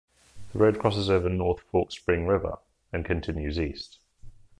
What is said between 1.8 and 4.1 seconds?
Spring River and continues east.